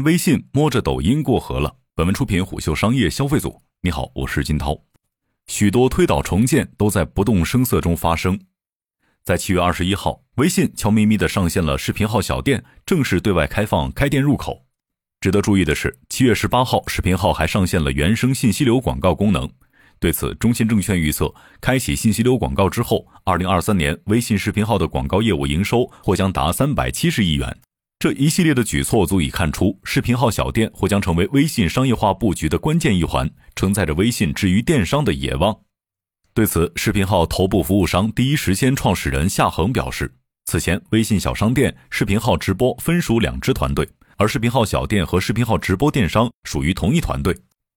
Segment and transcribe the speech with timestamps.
[0.00, 1.76] 微信摸着抖音过河了。
[1.94, 3.62] 本文出品虎嗅商业消费组。
[3.82, 4.76] 你好，我是金涛。
[5.46, 8.40] 许多推倒重建都在不动声色中发生。
[9.22, 14.64] 在七月二十一号，微信悄咪咪的上线了视频号小店，正式对外开放开店入口。
[15.20, 19.48] 值得注意的是，七月十八号，视频号还上线了原生信息流广告功能。
[19.98, 27.56] 对此，中信证券预测，开启信息流广告之后，二零二三年微信视频号的广告业务营收或将达三百七十亿元。
[28.04, 35.58] 这一系列的举措足以看出，视频号小店或将成为微信商业化布局的关键一环，承载着微信至于电商的野望。
[36.34, 40.14] 对此，视频号头部服务商第一时间创始人夏恒表示，
[40.44, 47.34] 此前微信小商店、视频号直播分属两支团队，而视频号小店和视频号直播电商属于同一团队。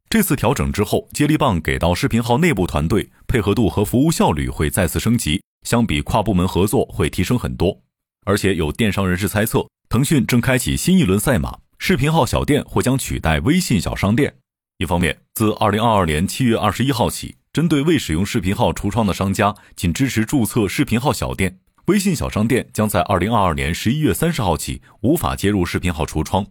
[0.10, 7.80] 这次调整之后，接力棒给到视频号内部团队，配合度和服务效率会再次升级，相比跨部门合作会提升很多。
[8.26, 14.36] 而且有电商人士猜测，腾讯正开启新一轮赛马，视频号小店或将取代微信小商店。
[14.80, 21.54] 一方面，自二零二二年七月二十一号起，针对未使用视频号橱窗的商家，仅支持注册视频号小店；
[21.86, 26.46] 微信小商店将在二零二二年十一月三十号起无法接入视频号橱窗。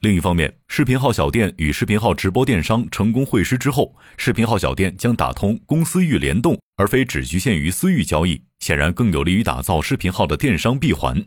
[0.00, 11.24] 另一方面，视频号小店与视频号直播电商成功会师之后，视频号小店将打通公私域联动，而非只局限于私域交易，显然更有利于打造视频号的电商闭环。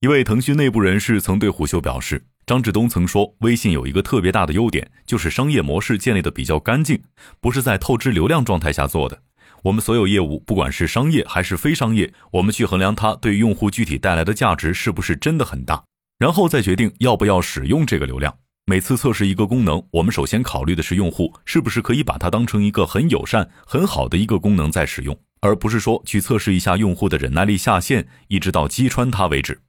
[0.00, 7.02] 一位腾讯内部人士曾对虎嗅表示，张志东曾说，微信有一个特别大的优点，就是商业模式建立的比较干净，
[7.40, 9.20] 不是在透支流量状态下做的。
[9.64, 15.82] 我们所有业务，不管是商业还是非商业，我们去衡量它对用户具体带来的价值是不是真的很大。
[16.20, 18.32] 然后再决定要不要使用这个流量。
[18.66, 29.60] 每次测试一个功能，我们首先考虑的是用户是不是可以把它当成一个很友善、很好的一个功能在使用，而不是说去测试一下用户的忍耐力下限，一直到击穿它为止。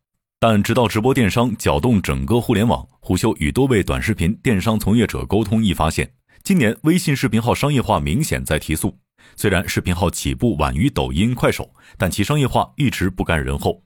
[0.42, 6.10] 但直到直播电商搅动整个互联网，虎嗅与多位短视频电商从业者沟通，亦发现，
[6.44, 8.98] 今年微信视频号商业化明显在提速。
[9.36, 13.84] 虽然视频号起步晚于抖音、快手，但其商业化一直不甘人后。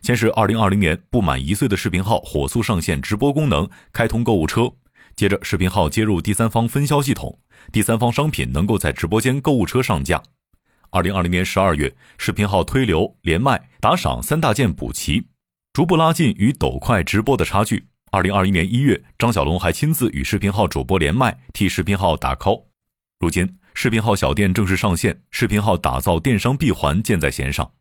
[0.00, 4.72] 先是二零二零年不满一岁的视频号火速上线直播功能，开通购物车。
[5.14, 7.38] 接着，视频号接入第三方分销系统，
[7.70, 10.22] 第三方商品能够在直播间购物车上架。
[10.88, 15.26] 二零二零年十二月，视频号推流、连麦、打赏三大件补齐，
[15.72, 17.86] 逐步拉近与抖快直播的差距。
[18.10, 22.64] 二零二一年一月，张小龙还亲自与视频号主播连麦，替视频号打 call。
[23.18, 27.72] 如今，视频号小店正式上线，视频号打造电商闭环箭在弦上。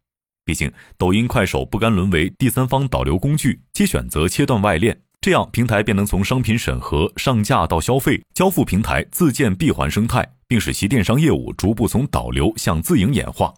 [0.45, 13.53] 毕竟，抖音、快手不甘沦为第三方导流工具，皆选择切断外链，这样平台便能从商品审核、上架到消费、交付平台自建闭环生态，并使其电商业务逐步从导流向自营演化。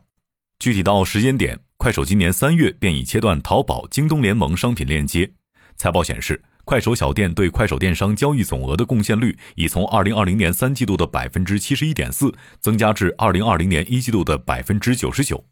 [0.57, 5.29] 具体到时间点，快手今年三月便已切断淘宝、京东联盟商品链接。
[5.75, 15.43] 财报显示，快手小店对快手电商交易总额的贡献率已从二零二零年三季度的百分之七十一点四增加至二零二零年一季度的百分之九十九。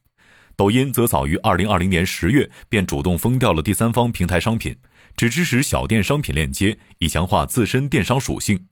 [0.56, 4.78] 抖音则早于二零二零年十月便主动封掉了第三方平台商品，
[5.18, 8.68] 只支持小店商品链接，以强化自身电商属性。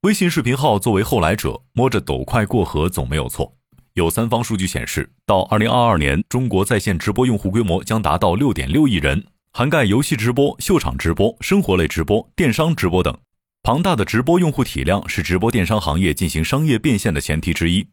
[0.00, 3.58] 微信视频号作为后来者，摸着抖快过河总没有错。
[3.94, 13.16] 有三方数据显示，到二零二二年，中国在线直播用户规模将达到六点六亿人，涵盖游戏直播、秀场直播、生活类直播、电商直播等。
[13.64, 17.84] 庞大的直播用户体量是直播电商行业进行商业变现的前提之一。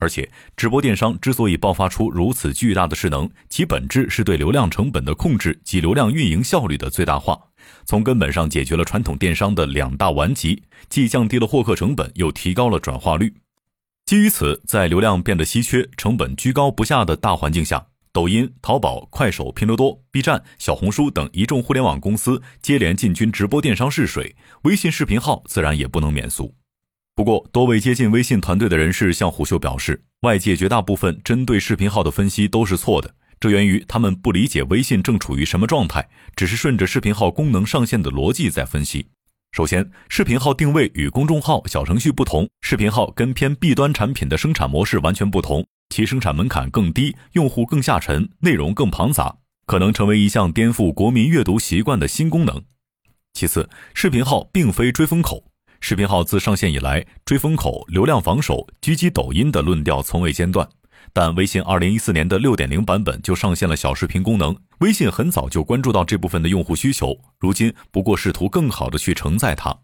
[0.00, 7.40] 而且，直播电商之所以爆发出如此巨大的势能，其本质是对流量成本的控制及流量运营效率的最大化，
[7.86, 13.32] 从根本上解决了传统电商的两大顽疾，既降低了获客成本，又提高了转化率。
[14.06, 26.54] 基于此，在流量变得稀缺、成本居高不下的大环境下，抖音、淘宝、快手、拼多多、B 站、小红书等一众互联网公司接连进军直播电商试水，微信视频号自然也不能免俗。
[27.14, 39.06] 不过，多位接近微信团队的人士向虎嗅表示，外界绝大部分针对视频号的分析都是错的，这源于他们不理解微信正处于什么状态，只是顺着视频号功能上线的逻辑在分析。
[39.54, 52.64] 首先，视频号定位与公众号、小程序不同，视频号跟偏 B 端产品的生产模式完全不同，其生产门槛更低，用户更下沉，内容更庞杂，可能成为一项颠覆国民阅读习惯的新功能。
[53.32, 55.44] 其次，视频号并非追风口。
[55.78, 60.68] 视频号自上线以来，追风口、流量防守、狙击抖音的论调从未间断。
[61.16, 69.78] 但微信二零一四年的六点零版本就上线了小视频功能，微信很早就关注到这部分的用户需求，如今不过试图更好的去承载它。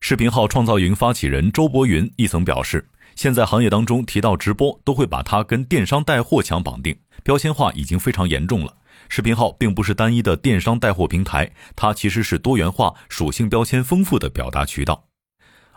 [0.00, 8.74] 视频号创造营发起人周博云亦曾表示，现在行业当中提到直播，都会把它跟电商带货强绑定，标签化已经非常严重了。
[9.10, 15.04] 视频号并不是单一的电商带货平台，它其实是多元化、属性标签丰富的表达渠道。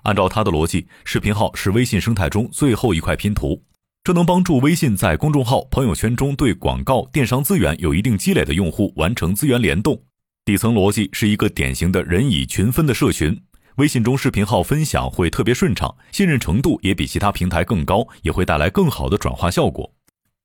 [0.04, 3.62] 按照它的逻辑，视频号是微信生态中最后一块拼图，
[4.07, 10.01] 这能帮助微信在公众号、朋友圈中对广告、电商资源有一定积累的用户完成资源联动。
[10.45, 13.38] 底层逻辑是一个典型的人以群分的社群，
[13.75, 19.92] 微信中视频号分享会特别顺畅，信任程度也比其他平台更高，也会带来更好的转化效果。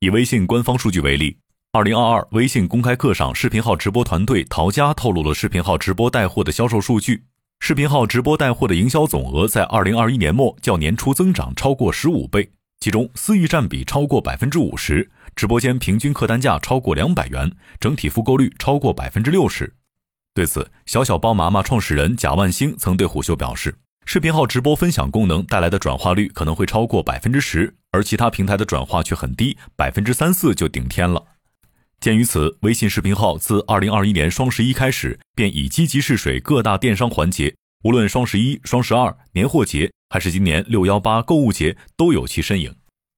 [0.01, 1.37] 以微信官方数据为例，
[1.71, 7.23] 二零二二微信公开课上，视频号直播团队陶佳透露了视频号直播带货的销售数据。
[7.61, 12.51] 视频号直播带货的营销总额在二零二一年末较年初增长超过十五倍，
[12.83, 19.73] 其中私域占比超过百分之五十，直播间平均客单价超过两百元，整体复购率超过百分之六十。
[20.35, 31.25] 对此，小小包麻麻创始人贾万兴曾对虎嗅表示，视频号直播分享功能带来的转化率可能会超过百分之十，而其他平台的转化却很低，百分之三四就顶天了。
[32.01, 37.55] 鉴于此，微信视频号自二零二一年双十一开始便已积极试水各大电商环节，
[37.85, 42.71] 无论双十一、双十二、年货节，还是今年六幺八购物节，都有其身影。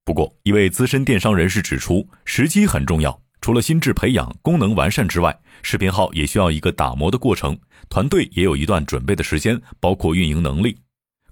[0.05, 7.59] 不过，一位资深电商人士指出，时机很重要，除了心智培养、功能完善之外，视频号也需要一个打磨的过程，
[7.89, 10.77] 团队也有一段准备的时间，包括运营能力。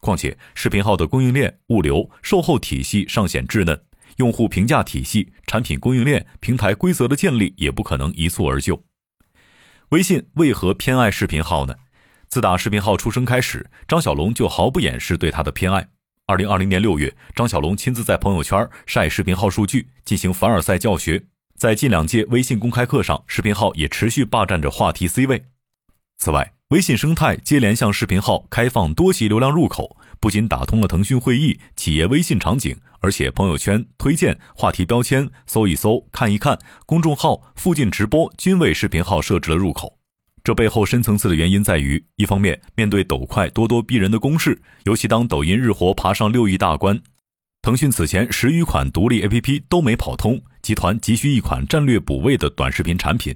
[0.02, 3.82] 况且，视频号的供应链、物流、售后体系尚显稚嫩。
[4.18, 8.84] 用户评价体系、产品供应链、平台规则的建立也不可能一蹴而就。
[9.92, 11.74] 微信为何偏爱视频号呢？
[12.34, 15.88] 自打视频号出生开始，张小龙就毫不掩饰对它的偏爱。
[16.26, 21.26] 二零二零年六月，张小龙亲自在朋友圈晒视频号数据，进行凡尔赛教学。
[21.56, 25.46] 在近两届微信公开课上，视频号也持续霸占着话题 C 位。
[26.18, 36.58] 此外，微信生态接连向视频号开放多级流量入口，不仅打通了腾讯会议、企业微信场景，而且朋友圈、推荐、话题标签、搜一搜、看一看、
[36.88, 40.00] 公众号、附近直播均为视频号设置了入口。
[40.44, 47.02] 这背后深层次的原因在于，一方面，面对抖快、咄咄逼人的攻势，尤其当抖音日活爬上六亿大关，
[47.62, 53.34] 腾讯此前十余款独立 APP 都没跑通，集团急需一款战略补位的短视频产品。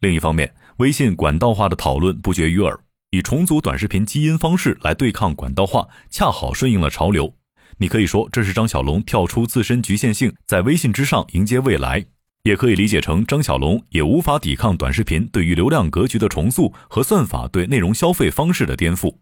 [0.00, 2.76] 另一方面，微信管道化的讨论不绝于耳，
[3.10, 7.32] 以重组短视频基因方式来对抗管道化，恰好顺应了潮流。
[7.78, 12.00] 你可以说这是张小龙跳出自身局限性，在微信之上迎接未来；
[12.42, 19.16] 也可以理解成张小龙也无法抵抗短视频对于流量格局的重塑和算法对内容消费方式的颠覆。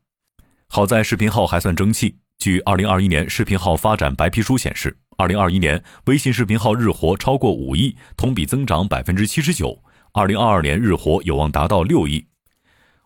[0.68, 2.18] 好在视频号还算争气。
[2.38, 9.82] 据二零二一年视频号发展白皮书显示，二零二一年微信视频号日活超过五亿，同比增长百分之七十九。
[10.12, 12.26] 二零二二年日活有望达到六亿，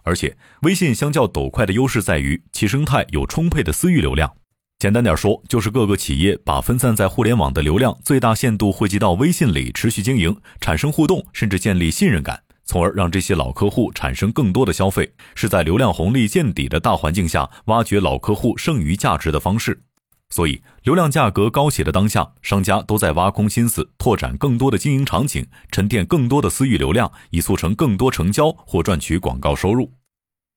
[0.05, 4.35] 而且微信相较抖快的优势在于其生态有充沛的私域流量。
[4.83, 19.85] 简单点说，就是各个企业把分散在互联网的流量最大限度汇集到微信里，持续经营，产生互动，甚至建立信任感，从而让这些老客户产生更多的消费，是在流量红利见底的大环境下挖掘老客户剩余价值的方式。
[20.31, 29.93] 所以，流量价格高企的当下，商家都在挖空心思拓展更多的经营场景，沉淀更多的私域流量，以促成更多成交或赚取广告收入。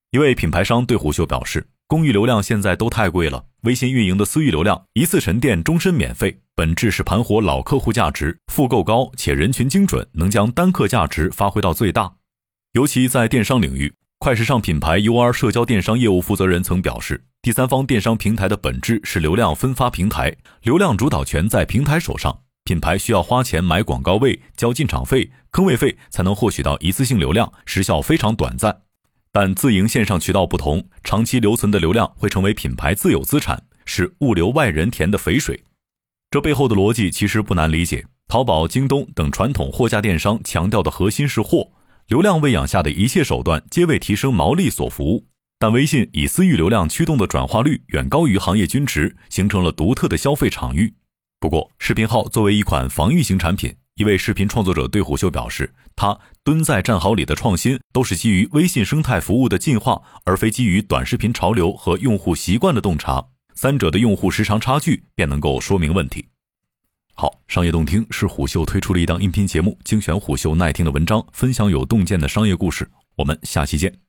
[0.10, 12.12] 一位品牌商对虎嗅表示：“公域流量现在都太贵了，微信运营的私域流量一次沉淀，终身免费，本质是盘活老客户价值，复购高且人群精准，能将单客价值发挥到最大。
[12.74, 28.85] 尤其在电商领域，快时尚品牌 UR 社交电商业务负责人曾表示。”第三方电商平台的本质是流量分发平台，流量主导权在平台手上，品牌需要花钱买广告位、交进场费、坑位费，才能获取到一次性流量，时效非常短暂。
[29.36, 35.62] 但自营线上渠道不同，长期留存的流量会成为品牌自有资产，是物流外人田的肥水。
[36.32, 41.70] 这背后的逻辑其实不难理解，淘宝、京东等传统货架电商强调的核心是货，
[42.08, 45.25] 流量喂养下的一切手段皆为提升毛利所服务。
[45.60, 50.94] 但微信以私域流量驱动的转化率远高于行业均值，形成了独特的消费场域。
[51.42, 63.25] 不过，视频号作为一款防御型产品，一位视频创作者对虎嗅表示，他蹲在战壕里的创新都是基于微信生态服务的进化，而非基于短视频潮流和用户习惯的洞察。
[63.54, 66.28] 三者的用户时长差距便能够说明问题。
[67.14, 72.86] 好，商业洞听是虎嗅推出的一档音频节目，精选虎嗅耐听的文章，分享有洞见的商业故事。
[73.16, 74.05] 我们下期见。